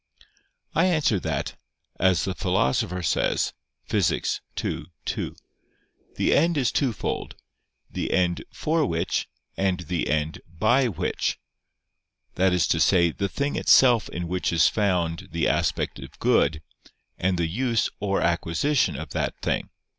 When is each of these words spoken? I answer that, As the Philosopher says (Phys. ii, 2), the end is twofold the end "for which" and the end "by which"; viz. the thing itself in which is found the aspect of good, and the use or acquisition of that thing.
I 0.73 0.85
answer 0.85 1.19
that, 1.19 1.57
As 1.99 2.25
the 2.25 2.33
Philosopher 2.33 3.03
says 3.03 3.53
(Phys. 3.87 4.39
ii, 4.65 4.87
2), 5.05 5.35
the 6.15 6.35
end 6.35 6.57
is 6.57 6.71
twofold 6.71 7.35
the 7.87 8.11
end 8.11 8.43
"for 8.51 8.83
which" 8.83 9.29
and 9.55 9.81
the 9.81 10.09
end 10.09 10.41
"by 10.47 10.87
which"; 10.87 11.37
viz. 12.35 12.65
the 12.69 13.29
thing 13.31 13.55
itself 13.55 14.09
in 14.09 14.27
which 14.27 14.51
is 14.51 14.67
found 14.67 15.27
the 15.31 15.47
aspect 15.47 15.99
of 15.99 16.17
good, 16.17 16.63
and 17.19 17.37
the 17.37 17.45
use 17.45 17.87
or 17.99 18.23
acquisition 18.23 18.95
of 18.95 19.11
that 19.11 19.39
thing. 19.43 19.69